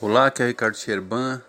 [0.00, 1.42] Olá, aqui é Ricardo Sherban.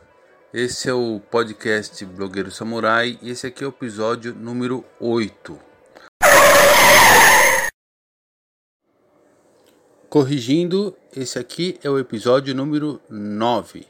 [0.52, 5.73] Esse é o podcast Blogueiro Samurai e esse aqui é o episódio número 8.
[10.14, 13.88] Corrigindo, esse aqui é o episódio número 9.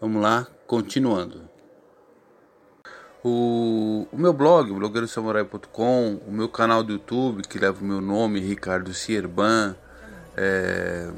[0.00, 1.40] Vamos lá, continuando.
[3.24, 8.38] O, o meu blog, blogueirosamurai.com, o meu canal do YouTube que leva o meu nome,
[8.38, 9.74] Ricardo Sierban,
[10.36, 11.10] é,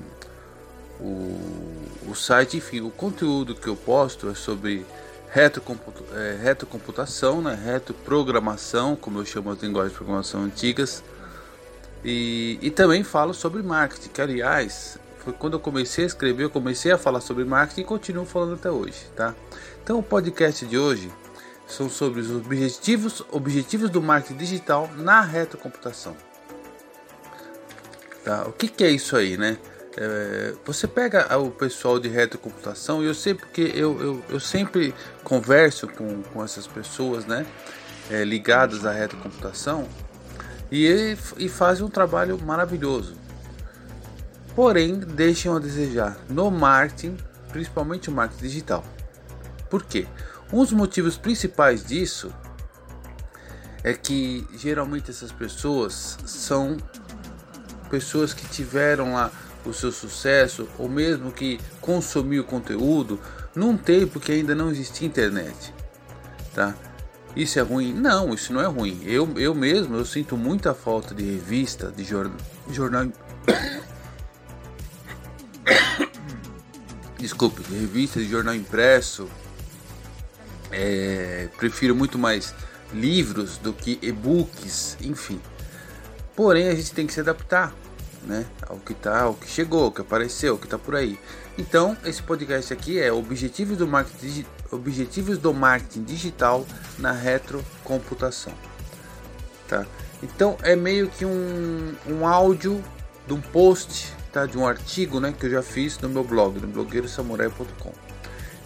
[0.98, 4.86] o, o site, enfim, o conteúdo que eu posto é sobre
[5.30, 11.04] retrocomputa, é, retrocomputação, né, retroprogramação, como eu chamo as linguagens de programação antigas,
[12.04, 16.50] e, e também falo sobre marketing, que aliás, foi quando eu comecei a escrever, eu
[16.50, 19.34] comecei a falar sobre marketing e continuo falando até hoje, tá?
[19.82, 21.10] Então o podcast de hoje
[21.66, 26.16] são sobre os objetivos, objetivos do marketing digital na retrocomputação.
[28.24, 28.44] Tá?
[28.46, 29.58] O que, que é isso aí, né?
[29.96, 34.94] É, você pega o pessoal de retrocomputação e eu sei porque eu, eu, eu sempre
[35.24, 37.44] converso com, com essas pessoas né,
[38.08, 39.88] é, ligadas à retrocomputação
[40.70, 43.16] e, e fazem um trabalho maravilhoso.
[44.54, 47.16] Porém, deixam a desejar no marketing,
[47.52, 48.84] principalmente o marketing digital.
[49.70, 50.06] Por quê?
[50.52, 52.32] Um dos motivos principais disso
[53.84, 56.76] é que geralmente essas pessoas são
[57.90, 59.30] pessoas que tiveram lá
[59.64, 63.20] o seu sucesso ou mesmo que consumiu conteúdo
[63.54, 65.72] num tempo que ainda não existia internet,
[66.54, 66.74] tá?
[67.38, 67.94] Isso é ruim?
[67.94, 69.00] Não, isso não é ruim.
[69.04, 72.36] Eu, eu mesmo eu sinto muita falta de revista, de jornal,
[72.68, 73.06] jornal
[77.16, 79.30] desculpe, de revista, de jornal impresso.
[80.72, 82.52] É, prefiro muito mais
[82.92, 85.40] livros do que e-books, enfim.
[86.34, 87.72] Porém, a gente tem que se adaptar
[88.24, 88.46] né?
[88.68, 91.18] Ao que tá, ao que chegou, ao que apareceu, ao que tá por aí.
[91.56, 96.66] Então, esse podcast aqui é Objetivos do Marketing, Objetivos do Marketing Digital
[96.98, 98.52] na Retrocomputação.
[99.66, 99.86] Tá?
[100.22, 102.82] Então, é meio que um, um áudio
[103.26, 104.46] de um post, tá?
[104.46, 105.32] De um artigo, né?
[105.38, 107.92] Que eu já fiz no meu blog, no blogueirosamurai.com.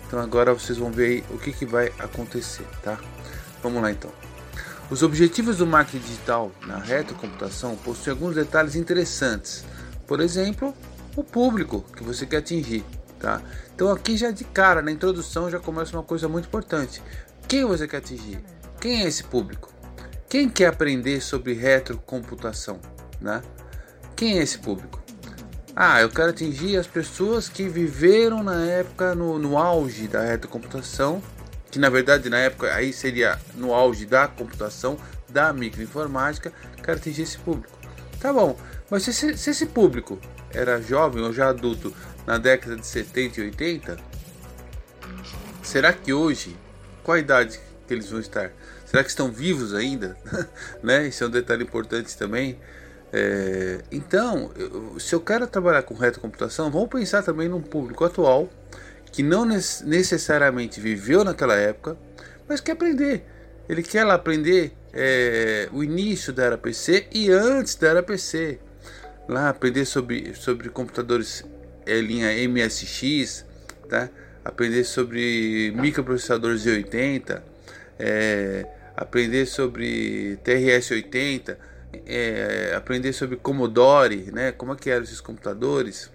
[0.07, 2.99] Então, agora vocês vão ver o que, que vai acontecer, tá?
[3.63, 4.11] Vamos lá então.
[4.91, 9.65] Os objetivos do marketing digital na retrocomputação possuem alguns detalhes interessantes.
[10.07, 10.75] Por exemplo,
[11.17, 12.85] o público que você quer atingir.
[13.23, 13.41] Tá?
[13.75, 17.01] Então aqui já de cara, na introdução, já começa uma coisa muito importante.
[17.47, 18.43] Quem você quer atingir?
[18.81, 19.73] Quem é esse público?
[20.29, 22.81] Quem quer aprender sobre retrocomputação?
[23.21, 23.41] Né?
[24.17, 25.01] Quem é esse público?
[25.77, 31.23] Ah, eu quero atingir as pessoas que viveram na época, no, no auge da retrocomputação
[31.73, 36.53] que na verdade na época aí seria no auge da computação, da microinformática,
[36.85, 37.79] quero atingir esse público.
[38.21, 38.57] Tá bom,
[38.91, 41.93] mas se, se, esse público era jovem ou já adulto
[42.27, 43.99] na década de 70 e 80,
[45.63, 46.57] será que hoje,
[47.03, 48.53] qual a idade que eles vão estar?
[48.87, 50.17] Será que estão vivos ainda?
[50.83, 51.09] né?
[51.09, 52.59] Isso é um detalhe importante também.
[53.13, 54.51] É, então,
[54.99, 58.49] se eu quero trabalhar com retrocomputação, vamos pensar também num público atual
[59.11, 61.99] que não necessariamente viveu naquela época,
[62.49, 63.25] mas quer aprender.
[63.69, 68.59] Ele quer lá aprender é, o início da era PC e antes da era PC.
[69.29, 71.45] Lá aprender sobre, sobre computadores
[71.87, 73.45] é, linha MSX,
[73.89, 74.09] tá?
[74.45, 77.43] aprender sobre microprocessadores Z80,
[77.99, 78.67] é,
[78.97, 81.57] aprender sobre TRS-80,
[82.07, 84.53] é, aprender sobre Commodore, né?
[84.53, 86.11] como é que eram esses computadores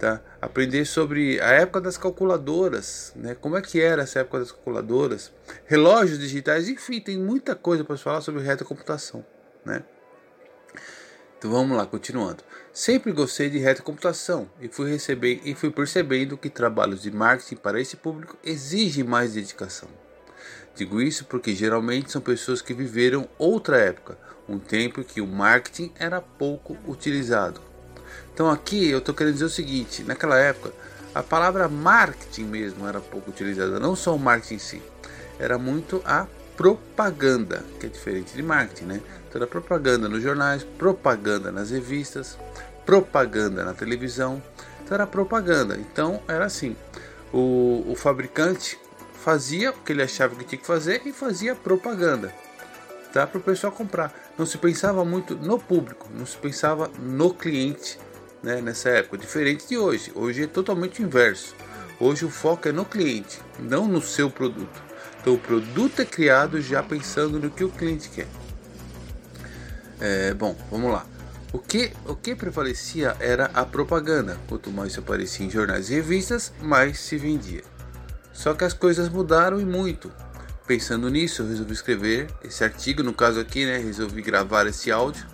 [0.00, 0.20] tá?
[0.40, 3.36] Aprender sobre a época das calculadoras, né?
[3.38, 5.30] Como é que era essa época das calculadoras,
[5.66, 9.24] relógios digitais, enfim, tem muita coisa para falar sobre retrocomputação,
[9.64, 9.84] né?
[11.38, 12.42] Então vamos lá, continuando.
[12.72, 17.80] Sempre gostei de retrocomputação e fui receber e fui percebendo que trabalhos de marketing para
[17.80, 19.88] esse público exigem mais dedicação.
[20.74, 24.16] Digo isso porque geralmente são pessoas que viveram outra época,
[24.48, 27.60] um tempo que o marketing era pouco utilizado
[28.32, 30.72] então aqui eu estou querendo dizer o seguinte: naquela época
[31.14, 34.82] a palavra marketing mesmo era pouco utilizada, não só o marketing em si,
[35.38, 36.26] era muito a
[36.60, 39.00] propaganda, que é diferente de marketing, né?
[39.26, 42.36] Então era propaganda nos jornais, propaganda nas revistas,
[42.84, 44.42] propaganda na televisão,
[44.84, 45.78] então era propaganda.
[45.78, 46.76] Então era assim:
[47.32, 48.78] o, o fabricante
[49.24, 52.30] fazia o que ele achava que tinha que fazer e fazia propaganda.
[53.10, 53.26] tá?
[53.26, 54.12] Para o pessoal comprar.
[54.36, 57.98] Não se pensava muito no público, não se pensava no cliente,
[58.42, 58.60] né?
[58.60, 60.12] Nessa época, diferente de hoje.
[60.14, 61.56] Hoje é totalmente inverso.
[61.98, 64.89] Hoje o foco é no cliente, não no seu produto.
[65.20, 68.26] Então o produto é criado já pensando no que o cliente quer.
[70.00, 71.06] É, bom, vamos lá.
[71.52, 74.38] O que, o que prevalecia era a propaganda.
[74.48, 77.62] Quanto mais aparecia em jornais e revistas, mais se vendia.
[78.32, 80.10] Só que as coisas mudaram e muito.
[80.66, 85.26] Pensando nisso, eu resolvi escrever esse artigo, no caso aqui, né, resolvi gravar esse áudio.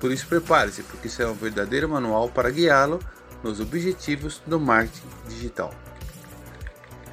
[0.00, 2.98] Por isso prepare-se, porque será um verdadeiro manual para guiá-lo
[3.42, 5.72] nos objetivos do marketing digital.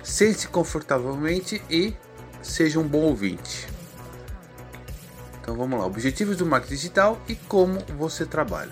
[0.04, 1.96] Sente-se confortavelmente e
[2.42, 3.68] seja um bom ouvinte.
[5.42, 8.72] Então vamos lá, objetivos do marketing digital e como você trabalha.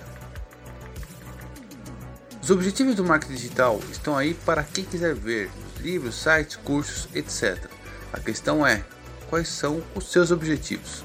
[2.42, 5.50] Os objetivos do marketing digital estão aí para quem quiser ver
[5.80, 7.58] livros, sites, cursos, etc.
[8.14, 8.84] A questão é
[9.30, 11.04] quais são os seus objetivos.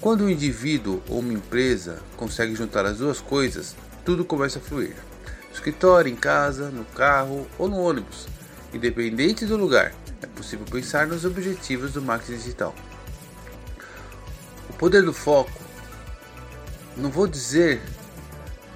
[0.00, 4.96] Quando um indivíduo ou uma empresa consegue juntar as duas coisas, tudo começa a fluir.
[5.48, 8.26] No escritório, em casa, no carro ou no ônibus,
[8.72, 9.92] independente do lugar,
[10.22, 12.74] é possível pensar nos objetivos do marketing digital.
[14.68, 15.52] O poder do foco.
[16.96, 17.80] Não vou dizer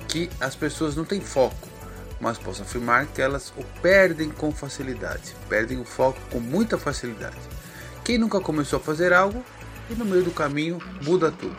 [0.06, 1.68] que as pessoas não têm foco,
[2.20, 7.40] mas posso afirmar que elas o perdem com facilidade, perdem o foco com muita facilidade.
[8.04, 9.44] Quem nunca começou a fazer algo
[9.90, 11.56] e no meio do caminho muda tudo.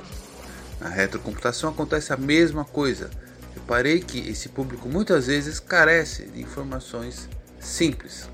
[0.79, 3.09] Na retrocomputação acontece a mesma coisa.
[3.53, 8.29] Reparei que esse público muitas vezes carece de informações simples.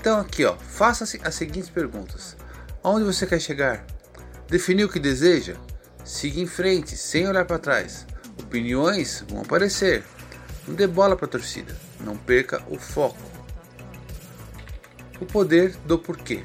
[0.00, 2.34] Então aqui ó, faça-se as seguintes perguntas:
[2.82, 3.84] Aonde você quer chegar?
[4.48, 5.56] Definiu o que deseja?
[6.02, 8.06] Siga em frente, sem olhar para trás.
[8.40, 10.02] Opiniões vão aparecer.
[10.66, 11.76] Não dê bola para a torcida.
[12.00, 13.20] Não perca o foco.
[15.20, 16.42] O poder do porquê.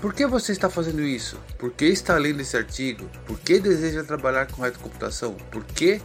[0.00, 1.38] Por que você está fazendo isso?
[1.58, 3.10] Por que está lendo esse artigo?
[3.26, 5.34] Por que deseja trabalhar com retrocomputação?
[5.50, 6.00] Por que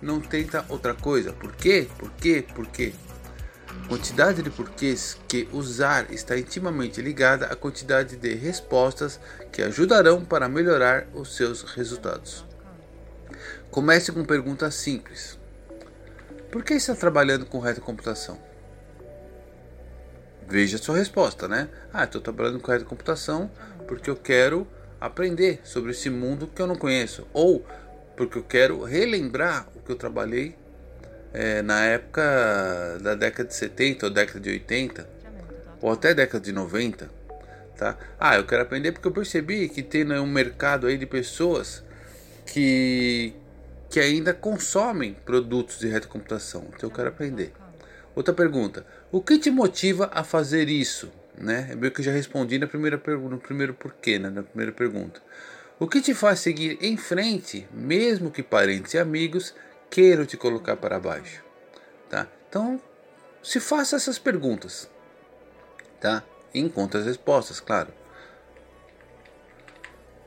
[0.00, 1.32] não tenta outra coisa?
[1.32, 1.88] Por quê?
[1.98, 2.46] Por quê?
[2.54, 2.94] Por quê?
[3.88, 9.18] Quantidade de porquês que usar está intimamente ligada à quantidade de respostas
[9.50, 12.44] que ajudarão para melhorar os seus resultados.
[13.70, 15.38] Comece com perguntas simples.
[16.50, 18.38] Por que está trabalhando com retrocomputação?
[20.48, 21.68] Veja a sua resposta, né?
[21.92, 23.50] Ah, estou trabalhando com retrocomputação
[23.86, 24.66] porque eu quero
[25.00, 27.26] aprender sobre esse mundo que eu não conheço.
[27.32, 27.64] Ou
[28.16, 30.56] porque eu quero relembrar o que eu trabalhei
[31.32, 35.08] é, na época da década de 70 ou década de 80,
[35.80, 37.10] ou até década de 90,
[37.76, 37.96] tá?
[38.18, 41.82] Ah, eu quero aprender porque eu percebi que tem né, um mercado aí de pessoas
[42.46, 43.32] que,
[43.88, 47.52] que ainda consomem produtos de retrocomputação, então eu quero aprender.
[48.14, 51.10] Outra pergunta, o que te motiva a fazer isso?
[51.38, 51.68] Né?
[51.70, 54.28] É meio que eu já respondi na primeira pergunta, no primeiro porquê, né?
[54.28, 55.22] na primeira pergunta.
[55.78, 59.54] O que te faz seguir em frente, mesmo que parentes e amigos
[59.90, 61.42] queiram te colocar para baixo,
[62.08, 62.26] tá?
[62.48, 62.80] Então,
[63.42, 64.88] se faça essas perguntas,
[66.00, 66.22] tá?
[66.54, 67.92] E encontre as respostas, claro.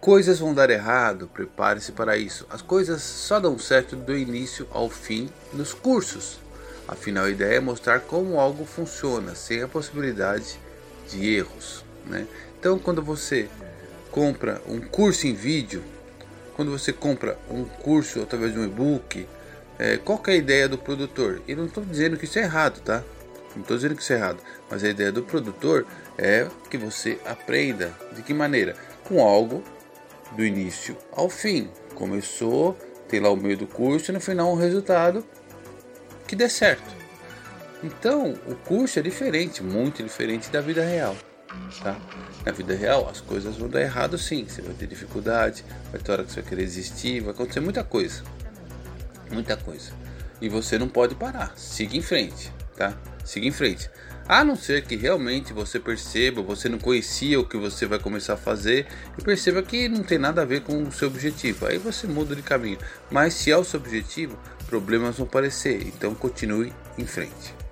[0.02, 2.46] Coisas vão dar errado, prepare-se para isso.
[2.50, 6.40] As coisas só dão certo do início ao fim nos cursos.
[6.86, 10.60] Afinal, a ideia é mostrar como algo funciona, sem a possibilidade
[11.10, 11.86] de erros.
[12.06, 12.28] Né?
[12.60, 13.50] Então, quando você
[14.12, 15.82] compra um curso em vídeo,
[16.54, 19.26] quando você compra um curso através de um e-book,
[19.80, 21.42] é, qual é a ideia do produtor?
[21.48, 23.04] E não estou dizendo que isso é errado, tá?
[23.56, 24.40] Não estou dizendo que isso é errado,
[24.70, 25.86] mas a ideia do produtor
[26.18, 28.76] é que você aprenda de que maneira?
[29.04, 29.64] Com algo
[30.36, 31.70] do início ao fim.
[31.94, 32.78] Começou,
[33.08, 35.26] tem lá o meio do curso e no final um resultado
[36.28, 37.04] que dê certo.
[37.84, 41.16] Então, o curso é diferente, muito diferente da vida real.
[41.84, 42.00] Tá?
[42.46, 44.48] Na vida real, as coisas vão dar errado sim.
[44.48, 47.84] Você vai ter dificuldade, vai ter hora que você vai querer desistir, vai acontecer muita
[47.84, 48.24] coisa
[49.34, 49.92] muita coisa.
[50.42, 52.98] E você não pode parar, siga em frente, tá?
[53.24, 53.90] Siga em frente.
[54.28, 58.36] A não ser que realmente você perceba, você não conhecia o que você vai começar
[58.36, 58.88] a fazer
[59.18, 61.66] e perceba que não tem nada a ver com o seu objetivo.
[61.66, 62.78] Aí você muda de caminho.
[63.12, 65.86] Mas se é o seu objetivo, problemas vão aparecer.
[65.88, 67.63] Então continue em frente.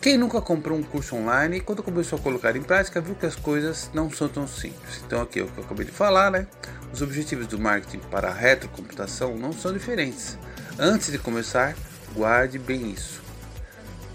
[0.00, 3.26] Quem nunca comprou um curso online e quando começou a colocar em prática viu que
[3.26, 5.02] as coisas não são tão simples.
[5.04, 6.46] Então aqui é o que eu acabei de falar, né?
[6.90, 10.38] Os objetivos do marketing para a retrocomputação não são diferentes.
[10.78, 11.76] Antes de começar,
[12.14, 13.20] guarde bem isso.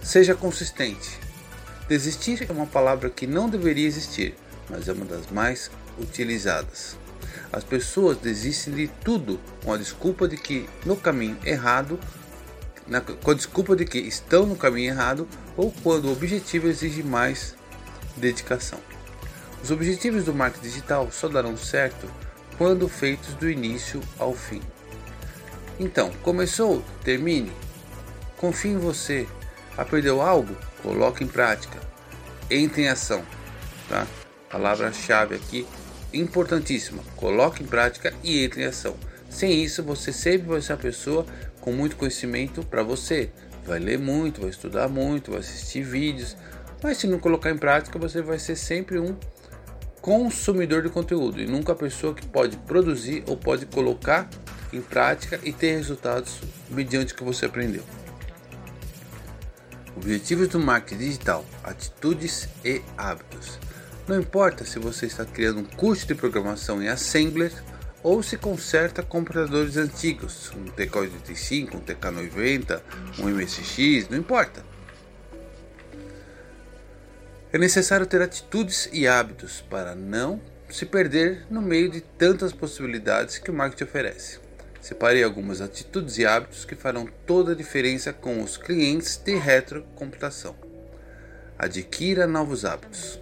[0.01, 1.19] Seja consistente.
[1.87, 4.35] Desistir é uma palavra que não deveria existir,
[4.67, 6.97] mas é uma das mais utilizadas.
[7.53, 11.99] As pessoas desistem de tudo com a desculpa de que no caminho errado,
[12.87, 15.27] na, com a desculpa de que estão no caminho errado
[15.57, 17.55] ou quando o objetivo exige mais
[18.17, 18.79] dedicação.
[19.63, 22.07] Os objetivos do marketing digital só darão certo
[22.57, 24.61] quando feitos do início ao fim.
[25.79, 26.83] Então, começou?
[27.03, 27.51] Termine.
[28.37, 29.27] Confie em você.
[29.77, 30.55] Aprendeu algo?
[30.81, 31.79] Coloque em prática.
[32.49, 33.25] Entre em ação.
[33.89, 34.07] Tá?
[34.49, 35.67] Palavra-chave aqui
[36.13, 37.03] importantíssima.
[37.15, 38.95] Coloque em prática e entre em ação.
[39.29, 41.25] Sem isso, você sempre vai ser uma pessoa
[41.65, 43.31] com muito conhecimento para você.
[43.65, 46.37] Vai ler muito, vai estudar muito, vai assistir vídeos,
[46.83, 49.17] mas se não colocar em prática, você vai ser sempre um
[49.99, 54.29] consumidor de conteúdo e nunca a pessoa que pode produzir ou pode colocar
[54.71, 57.83] em prática e ter resultados mediante o que você aprendeu.
[59.97, 63.57] Objetivos do marketing digital: atitudes e hábitos.
[64.07, 67.51] Não importa se você está criando um curso de programação em Assembler
[68.05, 72.79] ou se conserta computadores antigos, um TK85, um TK90,
[73.17, 74.63] um MSX, não importa.
[77.51, 83.39] É necessário ter atitudes e hábitos para não se perder no meio de tantas possibilidades
[83.39, 84.39] que o marketing oferece.
[84.79, 90.55] Separei algumas atitudes e hábitos que farão toda a diferença com os clientes de retrocomputação.
[91.57, 93.19] Adquira novos hábitos.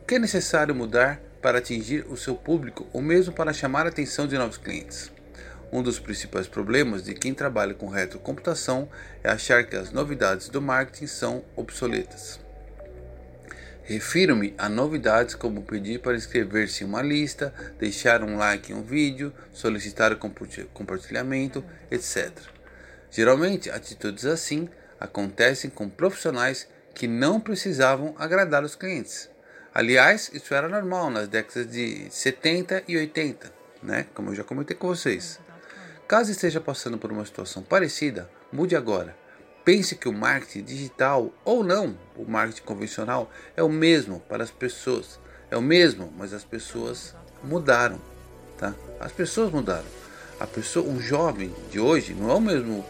[0.00, 3.88] O que é necessário mudar para atingir o seu público ou mesmo para chamar a
[3.88, 5.10] atenção de novos clientes.
[5.72, 8.88] Um dos principais problemas de quem trabalha com retrocomputação
[9.24, 12.38] é achar que as novidades do marketing são obsoletas.
[13.82, 18.82] Refiro-me a novidades como pedir para inscrever-se em uma lista, deixar um like em um
[18.82, 20.18] vídeo, solicitar o
[20.72, 22.30] compartilhamento, etc.
[23.10, 24.68] Geralmente, atitudes assim
[25.00, 29.31] acontecem com profissionais que não precisavam agradar os clientes
[29.74, 33.50] Aliás, isso era normal nas décadas de 70 e 80,
[33.82, 34.06] né?
[34.12, 35.40] Como eu já comentei com vocês.
[36.06, 39.16] Caso esteja passando por uma situação parecida, mude agora.
[39.64, 44.50] Pense que o marketing digital ou não, o marketing convencional é o mesmo para as
[44.50, 45.18] pessoas.
[45.50, 47.98] É o mesmo, mas as pessoas mudaram,
[48.58, 48.74] tá?
[49.00, 49.86] As pessoas mudaram.
[50.38, 52.84] A pessoa, um jovem de hoje não é o mesmo,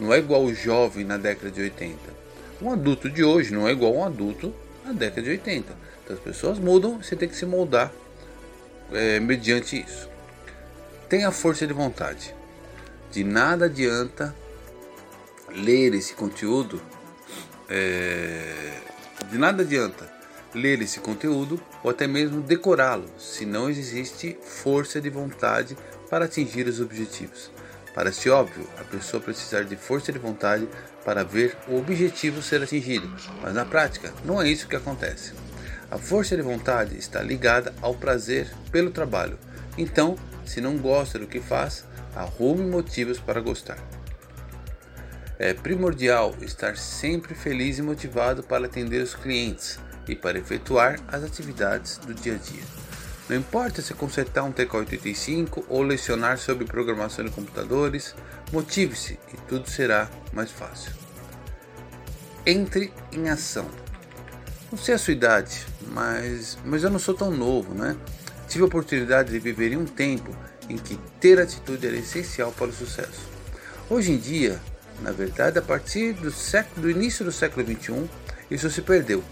[0.00, 1.98] não é igual o jovem na década de 80.
[2.62, 5.72] Um adulto de hoje não é igual um adulto na década de 80.
[6.04, 7.92] Então, as pessoas mudam, você tem que se moldar
[8.92, 10.08] é, mediante isso.
[11.08, 12.34] Tenha força de vontade.
[13.10, 14.34] De nada adianta
[15.50, 16.80] ler esse conteúdo.
[17.68, 18.72] É,
[19.30, 20.10] de nada adianta
[20.54, 25.76] ler esse conteúdo ou até mesmo decorá-lo, se não existe força de vontade
[26.10, 27.50] para atingir os objetivos.
[27.94, 30.68] Parece óbvio a pessoa precisar de força de vontade
[31.04, 35.32] para ver o objetivo ser atingido, mas na prática não é isso que acontece.
[35.90, 39.38] A força de vontade está ligada ao prazer pelo trabalho.
[39.76, 43.78] Então, se não gosta do que faz, arrume motivos para gostar.
[45.38, 51.22] É primordial estar sempre feliz e motivado para atender os clientes e para efetuar as
[51.22, 52.81] atividades do dia a dia.
[53.28, 58.14] Não importa se consertar um TK85 ou lecionar sobre programação de computadores,
[58.52, 60.92] motive-se e tudo será mais fácil.
[62.44, 63.66] Entre em ação.
[64.70, 67.96] Não sei a sua idade, mas, mas eu não sou tão novo, né?
[68.48, 70.34] Tive a oportunidade de viver em um tempo
[70.68, 73.28] em que ter atitude era essencial para o sucesso.
[73.88, 74.60] Hoje em dia,
[75.00, 78.08] na verdade, a partir do, século, do início do século XXI,
[78.50, 79.22] isso se perdeu.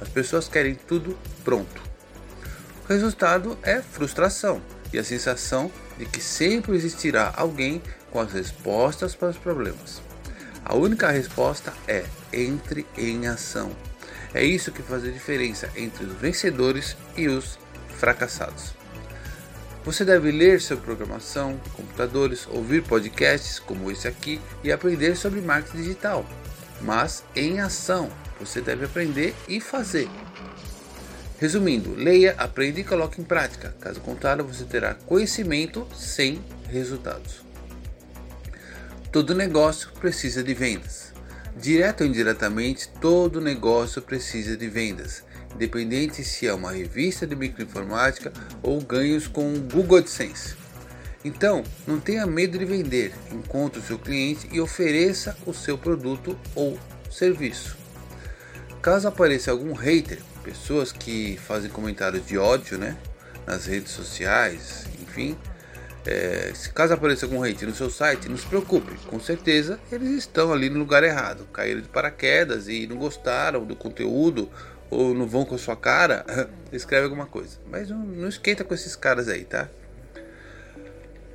[0.00, 1.89] As pessoas querem tudo pronto.
[2.90, 4.60] O resultado é frustração
[4.92, 7.80] e a sensação de que sempre existirá alguém
[8.10, 10.02] com as respostas para os problemas.
[10.64, 13.70] A única resposta é entre em ação.
[14.34, 18.74] É isso que faz a diferença entre os vencedores e os fracassados.
[19.84, 25.76] Você deve ler sobre programação, computadores, ouvir podcasts como esse aqui e aprender sobre marketing
[25.76, 26.26] digital.
[26.80, 30.08] Mas em ação, você deve aprender e fazer.
[31.40, 33.74] Resumindo, leia, aprenda e coloque em prática.
[33.80, 37.40] Caso contrário, você terá conhecimento sem resultados.
[39.10, 41.14] Todo negócio precisa de vendas.
[41.56, 48.30] Direto ou indiretamente, todo negócio precisa de vendas, independente se é uma revista de microinformática
[48.62, 50.54] ou ganhos com Google AdSense.
[51.24, 56.38] Então, não tenha medo de vender, encontre o seu cliente e ofereça o seu produto
[56.54, 56.78] ou
[57.10, 57.78] serviço.
[58.82, 62.96] Caso apareça algum hater, pessoas que fazem comentários de ódio né,
[63.46, 65.36] nas redes sociais, enfim,
[66.06, 70.10] é, se caso apareça algum hate no seu site, não se preocupe, com certeza eles
[70.10, 74.48] estão ali no lugar errado, caíram de paraquedas e não gostaram do conteúdo
[74.88, 76.24] ou não vão com a sua cara,
[76.72, 77.58] escreve alguma coisa.
[77.70, 79.68] Mas não, não esquenta com esses caras aí, tá?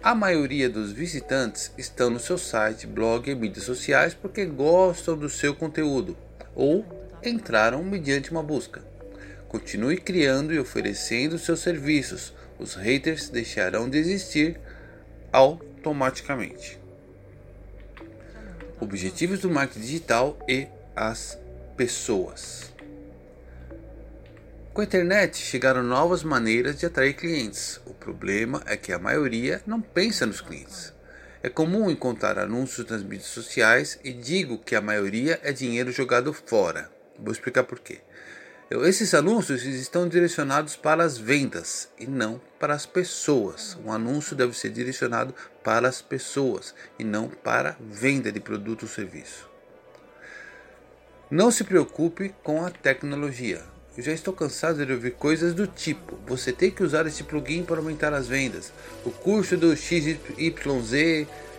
[0.03, 5.29] A maioria dos visitantes estão no seu site, blog e mídias sociais porque gostam do
[5.29, 6.15] seu conteúdo
[6.53, 6.85] ou
[7.23, 8.83] entraram mediante uma busca.
[9.55, 12.33] Continue criando e oferecendo seus serviços.
[12.59, 14.59] Os haters deixarão de existir
[15.31, 16.77] automaticamente.
[18.81, 21.39] Objetivos do marketing digital e as
[21.77, 22.73] pessoas.
[24.73, 27.79] Com a internet chegaram novas maneiras de atrair clientes.
[27.85, 30.91] O problema é que a maioria não pensa nos clientes.
[31.41, 36.33] É comum encontrar anúncios nas mídias sociais e digo que a maioria é dinheiro jogado
[36.33, 36.91] fora.
[37.17, 38.01] Vou explicar por quê.
[38.71, 43.77] Esses anúncios estão direcionados para as vendas e não para as pessoas.
[43.85, 48.89] Um anúncio deve ser direcionado para as pessoas e não para venda de produto ou
[48.89, 49.47] serviço.
[51.29, 53.61] Não se preocupe com a tecnologia.
[53.95, 57.63] Eu já estou cansado de ouvir coisas do tipo: você tem que usar esse plugin
[57.63, 58.73] para aumentar as vendas.
[59.05, 60.17] O curso do XYZ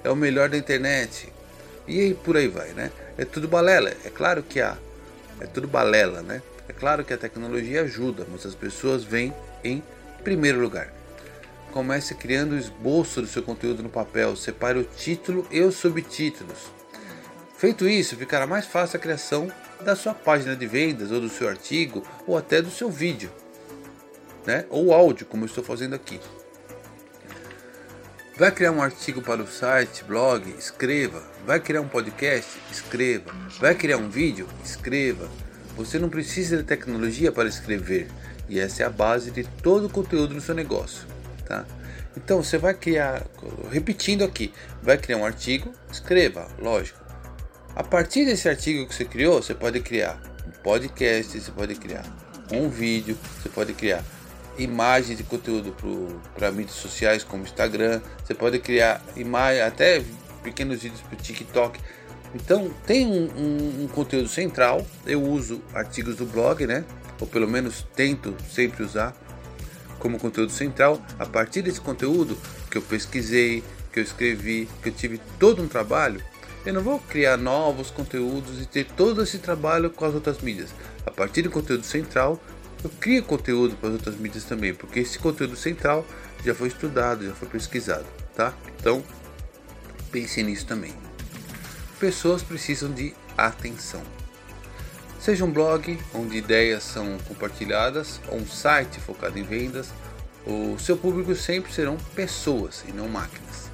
[0.02, 1.32] é o melhor da internet.
[1.86, 2.90] E aí por aí vai, né?
[3.16, 3.92] É tudo balela.
[4.04, 4.76] É claro que há.
[5.40, 6.42] É tudo balela, né?
[6.78, 9.33] Claro que a tecnologia ajuda, mas as pessoas vêm
[9.64, 9.83] em
[10.23, 10.92] primeiro lugar.
[11.73, 16.71] Comece criando o esboço do seu conteúdo no papel, separe o título e os subtítulos.
[17.56, 21.49] Feito isso, ficará mais fácil a criação da sua página de vendas, ou do seu
[21.49, 23.30] artigo, ou até do seu vídeo,
[24.47, 24.66] né?
[24.68, 26.21] ou áudio, como eu estou fazendo aqui.
[28.38, 30.50] Vai criar um artigo para o site, blog?
[30.59, 31.23] Escreva.
[31.47, 32.61] Vai criar um podcast?
[32.71, 33.35] Escreva.
[33.59, 34.47] Vai criar um vídeo?
[34.62, 35.26] Escreva.
[35.76, 38.09] Você não precisa de tecnologia para escrever
[38.49, 41.06] e essa é a base de todo o conteúdo no seu negócio,
[41.45, 41.66] tá?
[42.16, 43.23] Então você vai criar,
[43.71, 44.52] repetindo aqui,
[44.83, 46.99] vai criar um artigo, escreva, lógico.
[47.75, 52.04] A partir desse artigo que você criou, você pode criar um podcast, você pode criar
[52.50, 54.02] um vídeo, você pode criar
[54.56, 55.76] imagens de conteúdo
[56.35, 60.02] para mídias sociais como Instagram, você pode criar imagem, até
[60.42, 61.78] pequenos vídeos para o TikTok.
[62.35, 64.87] Então tem um, um, um, conteúdo central.
[65.06, 66.85] Eu uso artigos do blog, né?
[67.21, 69.14] Ou pelo menos tento sempre usar
[69.99, 71.00] como conteúdo central.
[71.18, 72.37] A partir desse conteúdo
[72.71, 76.23] que eu pesquisei, que eu escrevi, que eu tive todo um trabalho,
[76.64, 80.75] eu não vou criar novos conteúdos e ter todo esse trabalho com as outras mídias.
[81.06, 82.43] A partir do conteúdo central,
[82.82, 86.04] eu crio conteúdo para as outras mídias também, porque esse conteúdo central
[86.45, 88.52] já foi estudado, já foi pesquisado, tá?
[88.78, 89.02] Então
[90.10, 91.05] pense nisso também
[91.99, 94.02] pessoas precisam de atenção.
[95.21, 99.89] Seja um blog onde ideias são compartilhadas, ou um site focado em vendas,
[100.47, 103.71] o seu público sempre serão pessoas e não máquinas.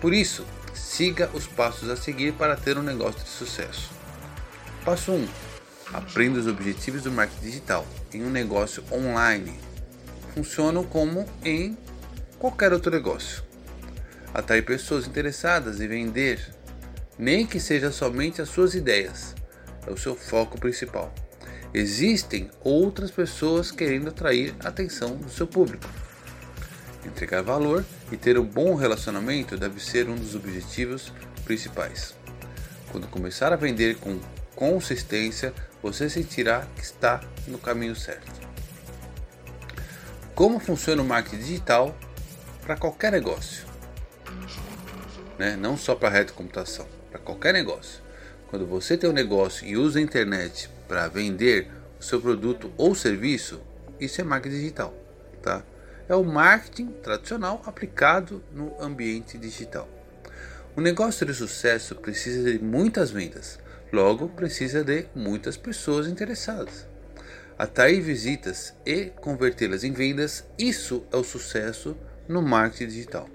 [0.00, 3.90] Por isso, siga os passos a seguir para ter um negócio de sucesso.
[4.84, 5.28] Passo 1.
[5.92, 9.58] Aprenda os objetivos do marketing digital em um negócio online.
[10.34, 11.76] Funcionam como em
[12.38, 13.42] qualquer outro negócio.
[14.32, 16.54] Atrair pessoas interessadas em vender
[17.18, 19.34] nem que seja somente as suas ideias,
[19.86, 21.12] é o seu foco principal.
[21.72, 25.88] Existem outras pessoas querendo atrair a atenção do seu público.
[27.04, 31.12] Entregar valor e ter um bom relacionamento deve ser um dos objetivos
[31.44, 32.14] principais.
[32.90, 34.18] Quando começar a vender com
[34.54, 38.32] consistência, você sentirá que está no caminho certo.
[40.34, 41.96] Como funciona o marketing digital
[42.62, 43.66] para qualquer negócio,
[45.38, 45.56] né?
[45.56, 48.02] não só para a rede de computação para qualquer negócio.
[48.50, 52.92] Quando você tem um negócio e usa a internet para vender o seu produto ou
[52.92, 53.60] serviço,
[54.00, 54.92] isso é marketing digital,
[55.40, 55.62] tá?
[56.08, 59.88] É o marketing tradicional aplicado no ambiente digital.
[60.76, 63.60] Um negócio de sucesso precisa de muitas vendas,
[63.92, 66.84] logo precisa de muitas pessoas interessadas.
[67.56, 71.96] Atrair visitas e convertê-las em vendas, isso é o sucesso
[72.26, 73.28] no marketing digital.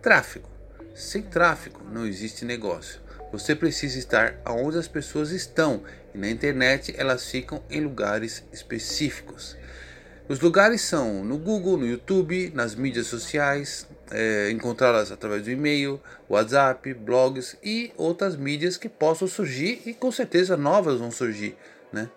[0.00, 0.55] Tráfego.
[0.96, 3.02] Sem tráfego não existe negócio.
[3.30, 5.82] Você precisa estar onde as pessoas estão
[6.14, 9.58] e na internet elas ficam em lugares específicos.
[10.26, 16.00] Os lugares são no Google, no YouTube, nas mídias sociais, é, encontrá-las através do e-mail,
[16.30, 21.58] WhatsApp, blogs e outras mídias que possam surgir e com certeza novas vão surgir,
[21.92, 22.08] né?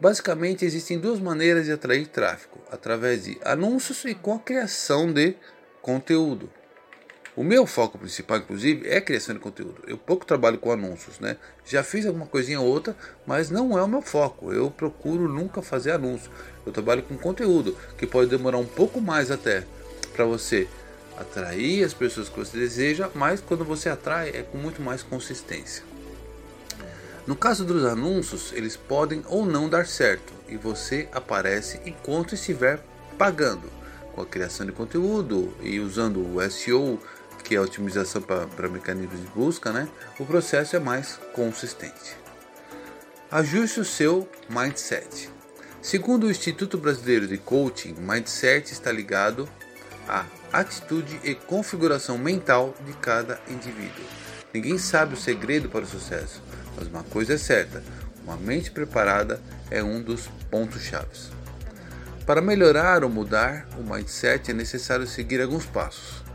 [0.00, 5.34] Basicamente existem duas maneiras de atrair tráfego: através de anúncios e com a criação de
[5.82, 6.50] conteúdo.
[7.40, 9.82] O meu foco principal, inclusive, é criação de conteúdo.
[9.86, 11.38] Eu pouco trabalho com anúncios, né?
[11.64, 12.94] Já fiz alguma coisinha ou outra,
[13.26, 14.52] mas não é o meu foco.
[14.52, 16.30] Eu procuro nunca fazer anúncio.
[16.66, 19.64] Eu trabalho com conteúdo, que pode demorar um pouco mais até
[20.12, 20.68] para você
[21.16, 25.82] atrair as pessoas que você deseja, mas quando você atrai é com muito mais consistência.
[27.26, 32.80] No caso dos anúncios, eles podem ou não dar certo e você aparece enquanto estiver
[33.16, 33.80] pagando
[34.12, 37.00] com a criação de conteúdo e usando o SEO
[37.50, 39.88] que é a otimização para mecanismos de busca, né,
[40.20, 42.16] o processo é mais consistente.
[43.28, 45.28] Ajuste o seu mindset.
[45.82, 49.48] Segundo o Instituto Brasileiro de Coaching, Mindset está ligado
[50.06, 54.04] à atitude e configuração mental de cada indivíduo.
[54.54, 56.40] Ninguém sabe o segredo para o sucesso,
[56.76, 57.82] mas uma coisa é certa:
[58.22, 61.32] uma mente preparada é um dos pontos-chave.
[62.24, 66.29] Para melhorar ou mudar o mindset é necessário seguir alguns passos.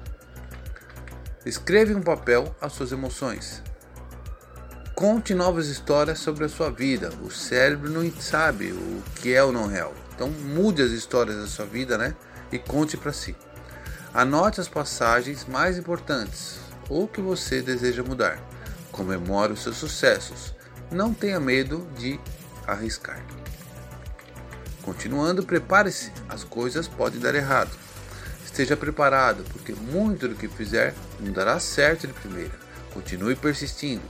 [1.46, 3.62] Escreva em um papel as suas emoções.
[4.96, 7.12] Conte novas histórias sobre a sua vida.
[7.22, 9.94] O cérebro não sabe o que é o não real.
[10.16, 12.16] Então mude as histórias da sua vida, né?
[12.52, 13.36] E conte para si.
[14.12, 16.58] Anote as passagens mais importantes
[16.90, 18.40] ou que você deseja mudar.
[18.92, 20.56] Comemore os seus sucessos.
[20.90, 22.20] Não tenha medo de
[22.66, 23.24] arriscar.
[24.82, 27.85] Continuando, prepare-se, as coisas podem dar errado.
[28.56, 32.54] Esteja preparado, porque muito do que fizer não dará certo de primeira.
[32.94, 34.02] Continue persistindo.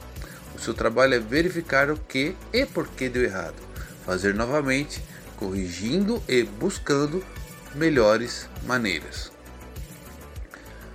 [0.54, 3.56] O seu trabalho é verificar o que e por que deu errado.
[4.06, 5.04] Fazer novamente,
[5.36, 7.26] corrigindo e buscando
[7.74, 9.32] melhores maneiras.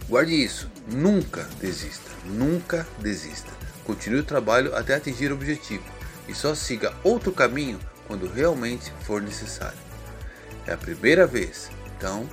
[0.08, 3.50] Guarde isso, nunca desista, nunca desista.
[3.84, 5.82] Continue o trabalho até atingir o objetivo
[6.28, 9.80] e só siga outro caminho quando realmente for necessário.
[10.68, 12.28] É a primeira vez, então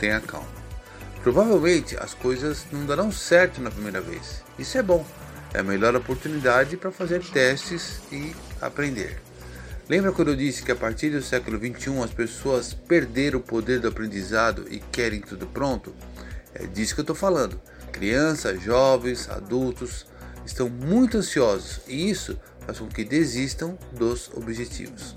[0.00, 0.48] tenha calma.
[1.22, 4.42] Provavelmente as coisas não darão certo na primeira vez.
[4.58, 5.06] Isso é bom.
[5.52, 9.20] É a melhor oportunidade para fazer testes e aprender.
[9.88, 13.80] Lembra quando eu disse que a partir do século XXI as pessoas perderam o poder
[13.80, 15.94] do aprendizado e querem tudo pronto?
[16.54, 17.60] É disso que eu estou falando.
[17.92, 20.06] Crianças, jovens, adultos
[20.46, 25.16] estão muito ansiosos e isso faz com que desistam dos objetivos.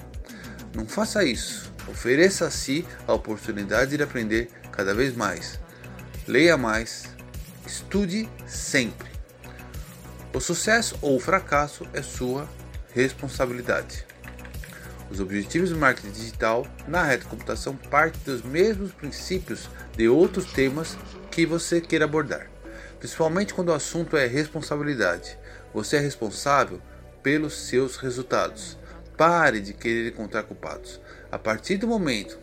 [0.75, 1.71] Não faça isso.
[1.87, 5.59] Ofereça a si a oportunidade de aprender cada vez mais.
[6.27, 7.05] Leia mais.
[7.65, 9.09] Estude sempre.
[10.33, 12.49] O sucesso ou o fracasso é sua
[12.93, 14.05] responsabilidade.
[15.09, 20.97] Os objetivos do marketing digital na reta computação partem dos mesmos princípios de outros temas
[21.29, 22.49] que você queira abordar,
[22.99, 25.37] principalmente quando o assunto é responsabilidade.
[25.73, 26.81] Você é responsável
[27.21, 28.77] pelos seus resultados.
[29.15, 30.99] Pare de querer encontrar culpados.
[31.31, 32.39] A partir do momento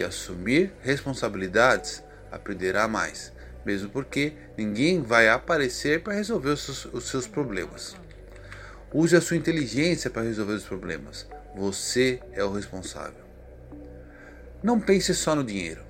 [0.00, 3.30] que assumir responsabilidades, aprenderá mais,
[3.66, 7.94] mesmo porque ninguém vai aparecer para resolver os seus, os seus problemas.
[8.94, 11.26] Use a sua inteligência para resolver os problemas.
[11.54, 13.22] Você é o responsável.
[14.62, 15.82] Não pense só no dinheiro.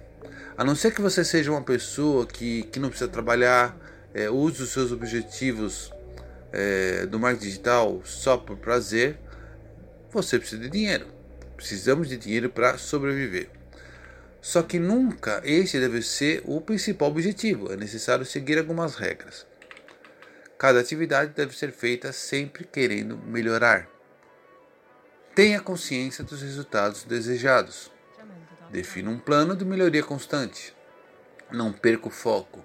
[0.58, 3.76] A não ser que você seja uma pessoa que, que não precisa trabalhar,
[4.12, 5.92] é, use os seus objetivos
[6.52, 9.20] é, do marketing digital só por prazer,
[10.10, 11.06] você precisa de dinheiro.
[11.56, 13.59] Precisamos de dinheiro para sobreviver.
[14.40, 17.72] Só que nunca este deve ser o principal objetivo.
[17.72, 19.46] É necessário seguir algumas regras.
[20.58, 23.88] Cada atividade deve ser feita sempre querendo melhorar.
[25.34, 27.90] Tenha consciência dos resultados desejados.
[28.70, 30.74] Defina um plano de melhoria constante.
[31.50, 32.64] Não perca o foco.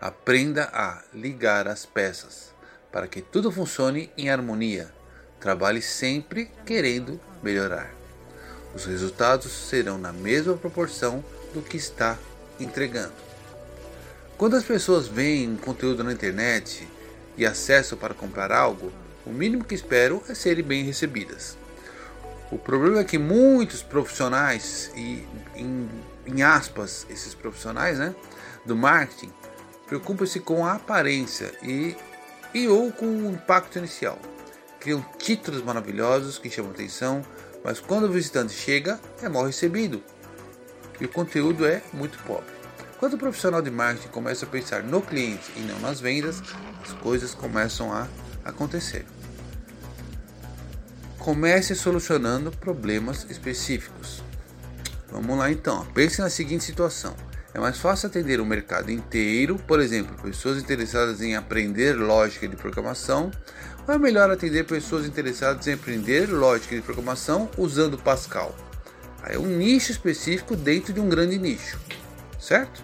[0.00, 2.54] Aprenda a ligar as peças
[2.92, 4.92] para que tudo funcione em harmonia.
[5.40, 8.03] Trabalhe sempre querendo melhorar.
[8.74, 12.18] Os resultados serão na mesma proporção do que está
[12.58, 13.12] entregando.
[14.36, 16.88] Quando as pessoas veem conteúdo na internet
[17.36, 18.92] e acesso para comprar algo,
[19.24, 21.56] o mínimo que esperam é serem bem recebidas.
[22.50, 25.88] O problema é que muitos profissionais, e em,
[26.26, 28.14] em aspas, esses profissionais né,
[28.64, 29.32] do marketing,
[29.86, 31.96] preocupam-se com a aparência e
[32.54, 34.18] e ou com o impacto inicial.
[34.78, 37.22] Criam títulos maravilhosos que chamam atenção,
[37.64, 40.02] mas quando o visitante chega, é mal recebido
[41.00, 42.52] e o conteúdo é muito pobre.
[42.98, 46.42] Quando o profissional de marketing começa a pensar no cliente e não nas vendas,
[46.82, 48.06] as coisas começam a
[48.44, 49.04] acontecer.
[51.18, 54.22] Comece solucionando problemas específicos.
[55.10, 57.16] Vamos lá então, pense na seguinte situação.
[57.52, 62.56] É mais fácil atender o mercado inteiro, por exemplo, pessoas interessadas em aprender lógica de
[62.56, 63.30] programação,
[63.86, 68.54] ou é melhor atender pessoas interessadas em aprender lógica de programação usando Pascal?
[69.26, 71.78] É um nicho específico dentro de um grande nicho,
[72.38, 72.82] certo?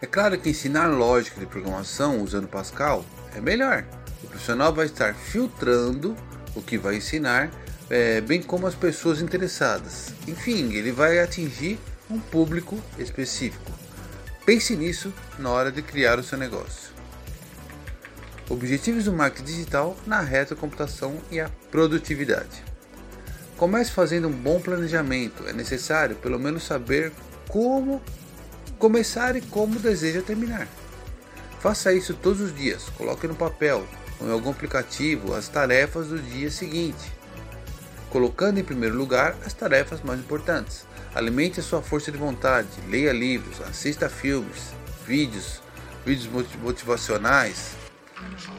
[0.00, 3.84] É claro que ensinar lógica de programação usando Pascal é melhor.
[4.22, 6.16] O profissional vai estar filtrando
[6.54, 7.50] o que vai ensinar,
[7.90, 10.12] é, bem como as pessoas interessadas.
[10.26, 11.78] Enfim, ele vai atingir
[12.10, 13.72] um público específico.
[14.44, 16.97] Pense nisso na hora de criar o seu negócio.
[18.50, 22.64] Objetivos do marketing digital na reta computação e a produtividade.
[23.58, 25.46] Comece fazendo um bom planejamento.
[25.46, 27.12] É necessário pelo menos saber
[27.48, 28.00] como
[28.78, 30.66] começar e como deseja terminar.
[31.60, 32.88] Faça isso todos os dias.
[32.96, 33.86] Coloque no papel
[34.20, 37.12] ou em algum aplicativo as tarefas do dia seguinte.
[38.10, 40.86] colocando em primeiro lugar as tarefas mais importantes.
[41.14, 44.72] Alimente a sua força de vontade, leia livros, assista filmes,
[45.06, 45.60] vídeos,
[46.04, 46.28] vídeos
[46.62, 47.72] motivacionais.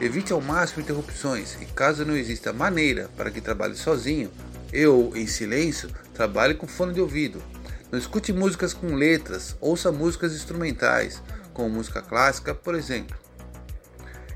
[0.00, 4.30] Evite ao máximo interrupções e caso não exista maneira para que trabalhe sozinho,
[4.72, 7.42] eu em silêncio, trabalhe com fone de ouvido.
[7.90, 13.18] Não escute músicas com letras, ouça músicas instrumentais, como música clássica, por exemplo.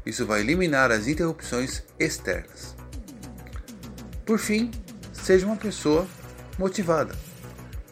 [0.04, 2.74] Isso vai eliminar as interrupções externas.
[4.26, 4.70] Por fim,
[5.12, 6.06] seja uma pessoa
[6.58, 7.14] motivada.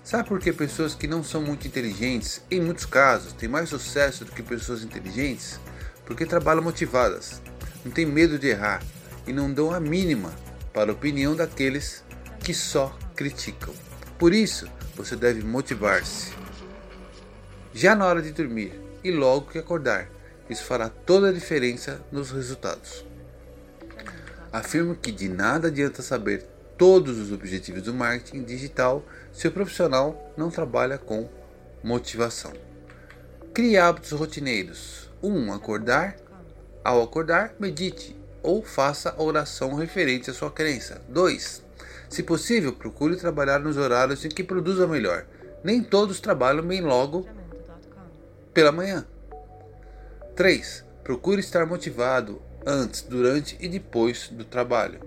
[0.05, 4.25] Sabe por que pessoas que não são muito inteligentes, em muitos casos, têm mais sucesso
[4.25, 5.59] do que pessoas inteligentes?
[6.05, 7.41] Porque trabalham motivadas,
[7.85, 8.83] não têm medo de errar
[9.27, 10.33] e não dão a mínima
[10.73, 12.03] para a opinião daqueles
[12.41, 13.75] que só criticam.
[14.19, 16.33] Por isso, você deve motivar-se.
[17.75, 20.09] Já na hora de dormir e logo que acordar,
[20.49, 23.05] isso fará toda a diferença nos resultados.
[24.53, 26.45] Afirmo que de nada adianta saber
[26.77, 31.29] todos os objetivos do marketing digital se o profissional não trabalha com
[31.83, 32.53] motivação.
[33.55, 35.11] Crie hábitos rotineiros.
[35.23, 35.29] 1.
[35.29, 36.17] Um, acordar.
[36.85, 41.01] Ao acordar, medite ou faça oração referente à sua crença.
[41.09, 41.63] 2.
[42.09, 45.25] Se possível, procure trabalhar nos horários em que produza melhor.
[45.63, 47.27] Nem todos trabalham bem logo
[48.53, 49.07] pela manhã.
[50.35, 50.85] 3.
[51.05, 55.01] Procure estar motivado antes, durante e depois do trabalho.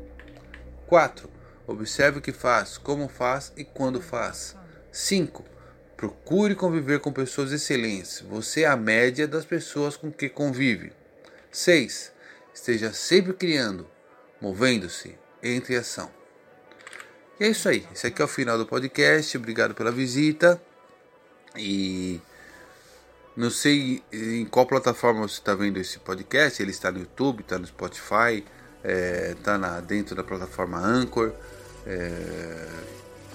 [0.87, 1.29] 4.
[1.67, 4.55] Observe o que faz, como faz e quando faz.
[4.91, 5.43] 5.
[5.95, 8.21] Procure conviver com pessoas excelentes.
[8.29, 10.91] Você é a média das pessoas com que convive.
[11.51, 12.11] 6.
[12.53, 13.87] Esteja sempre criando,
[14.41, 16.09] movendo-se, entre ação.
[17.39, 17.87] E é isso aí.
[17.93, 19.37] Esse aqui é o final do podcast.
[19.37, 20.61] Obrigado pela visita.
[21.57, 22.19] E
[23.35, 26.61] não sei em qual plataforma você está vendo esse podcast.
[26.61, 28.43] Ele está no YouTube, está no Spotify,
[28.83, 31.33] está é, dentro da plataforma Anchor.
[31.85, 32.67] É,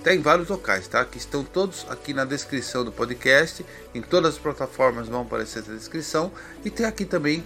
[0.03, 1.05] tem vários locais, tá?
[1.05, 3.65] Que estão todos aqui na descrição do podcast.
[3.95, 6.33] Em todas as plataformas vão aparecer essa descrição.
[6.65, 7.45] E tem aqui também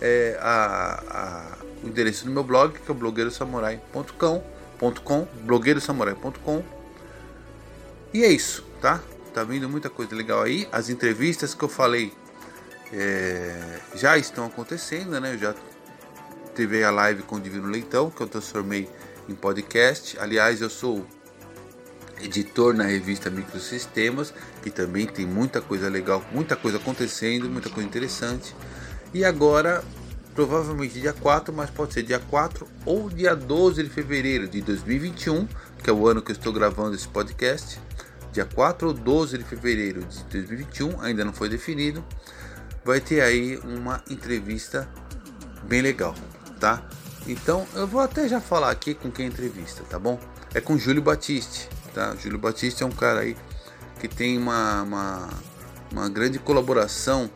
[0.00, 4.42] é, a, a, o endereço do meu blog, que é blogueirosamurai.com,
[5.44, 6.62] blogueirosamurai.com.
[8.12, 9.02] E é isso, tá?
[9.32, 10.68] Tá vindo muita coisa legal aí.
[10.70, 12.12] As entrevistas que eu falei
[12.92, 15.34] é, já estão acontecendo, né?
[15.34, 15.54] Eu já
[16.54, 18.88] teve a live com o Divino Leitão, que eu transformei
[19.28, 20.18] em podcast.
[20.20, 21.04] Aliás, eu sou
[22.24, 24.32] editor na revista Microsistemas,
[24.62, 28.54] que também tem muita coisa legal, muita coisa acontecendo, muita coisa interessante.
[29.12, 29.84] E agora,
[30.34, 35.46] provavelmente dia 4, mas pode ser dia 4 ou dia 12 de fevereiro de 2021,
[35.82, 37.78] que é o ano que eu estou gravando esse podcast
[38.34, 42.04] dia 4 ou 12 de fevereiro de 2021, ainda não foi definido,
[42.84, 44.88] vai ter aí uma entrevista
[45.62, 46.14] bem legal,
[46.58, 46.82] tá?
[47.28, 50.18] Então eu vou até já falar aqui com quem é entrevista, tá bom?
[50.52, 52.14] É com Júlio Batiste, tá?
[52.16, 53.36] Júlio Batiste é um cara aí
[54.00, 55.28] que tem uma, uma,
[55.92, 57.30] uma grande colaboração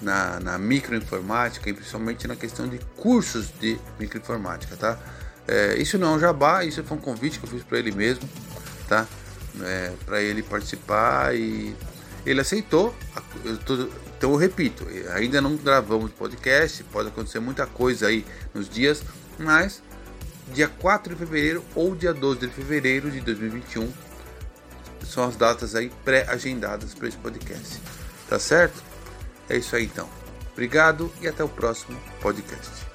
[0.00, 4.98] na, na microinformática e principalmente na questão de cursos de microinformática, tá?
[5.48, 7.90] É, isso não é um jabá, isso foi um convite que eu fiz para ele
[7.90, 8.28] mesmo,
[8.88, 9.06] tá?
[9.62, 11.74] é, para ele participar e
[12.24, 12.94] ele aceitou.
[13.44, 18.68] Eu tô, então eu repito, ainda não gravamos podcast, pode acontecer muita coisa aí nos
[18.68, 19.02] dias,
[19.38, 19.82] mas
[20.52, 23.90] dia 4 de fevereiro ou dia 12 de fevereiro de 2021
[25.04, 27.80] são as datas aí pré-agendadas para esse podcast.
[28.28, 28.82] Tá certo?
[29.48, 30.08] É isso aí então.
[30.52, 32.93] Obrigado e até o próximo podcast.